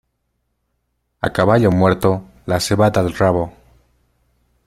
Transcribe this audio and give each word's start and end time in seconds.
A 1.21 1.29
caballo 1.31 1.69
muerto, 1.69 2.23
la 2.47 2.59
cebada 2.59 3.01
al 3.01 3.13
rabo. 3.13 3.53